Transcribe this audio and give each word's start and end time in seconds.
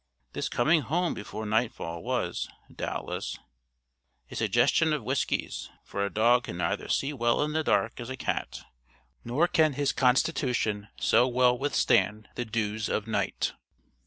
This 0.33 0.49
coming 0.49 0.81
home 0.81 1.13
before 1.13 1.45
nightfall, 1.45 2.01
was 2.01 2.49
doubtless 2.75 3.37
a 4.31 4.35
suggestion 4.35 4.93
of 4.93 5.03
Whiskey's, 5.03 5.69
for 5.83 6.03
a 6.03 6.09
dog 6.11 6.45
can 6.45 6.57
neither 6.57 6.87
see 6.89 7.11
so 7.11 7.17
well 7.17 7.43
in 7.43 7.53
the 7.53 7.63
dark 7.63 7.99
as 7.99 8.09
a 8.09 8.17
cat, 8.17 8.61
nor 9.23 9.47
can 9.47 9.73
his 9.73 9.93
constitution 9.93 10.87
so 10.99 11.27
well 11.27 11.55
withstand 11.55 12.29
the 12.33 12.45
dews 12.45 12.89
of 12.89 13.05
night. 13.05 13.53